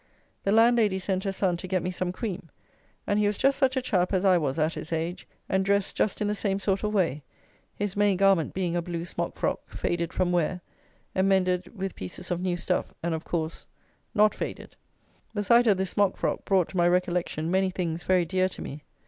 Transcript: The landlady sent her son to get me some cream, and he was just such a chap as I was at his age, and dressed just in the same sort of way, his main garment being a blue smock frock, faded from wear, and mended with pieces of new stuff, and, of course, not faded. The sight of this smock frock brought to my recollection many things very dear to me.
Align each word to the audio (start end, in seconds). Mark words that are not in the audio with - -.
The 0.45 0.51
landlady 0.51 0.97
sent 0.97 1.25
her 1.25 1.31
son 1.31 1.57
to 1.57 1.67
get 1.67 1.83
me 1.83 1.91
some 1.91 2.11
cream, 2.11 2.49
and 3.05 3.19
he 3.19 3.27
was 3.27 3.37
just 3.37 3.59
such 3.59 3.77
a 3.77 3.83
chap 3.83 4.13
as 4.13 4.25
I 4.25 4.35
was 4.35 4.57
at 4.57 4.73
his 4.73 4.91
age, 4.91 5.27
and 5.47 5.63
dressed 5.63 5.95
just 5.95 6.21
in 6.21 6.27
the 6.27 6.33
same 6.33 6.57
sort 6.59 6.81
of 6.83 6.91
way, 6.91 7.21
his 7.75 7.95
main 7.95 8.17
garment 8.17 8.51
being 8.55 8.75
a 8.75 8.81
blue 8.81 9.05
smock 9.05 9.35
frock, 9.35 9.59
faded 9.69 10.11
from 10.11 10.31
wear, 10.31 10.61
and 11.13 11.29
mended 11.29 11.77
with 11.77 11.93
pieces 11.93 12.31
of 12.31 12.41
new 12.41 12.57
stuff, 12.57 12.95
and, 13.03 13.13
of 13.13 13.25
course, 13.25 13.67
not 14.15 14.33
faded. 14.33 14.75
The 15.35 15.43
sight 15.43 15.67
of 15.67 15.77
this 15.77 15.91
smock 15.91 16.17
frock 16.17 16.45
brought 16.45 16.69
to 16.69 16.77
my 16.77 16.87
recollection 16.87 17.51
many 17.51 17.69
things 17.69 18.01
very 18.03 18.25
dear 18.25 18.49
to 18.49 18.61
me. 18.63 18.81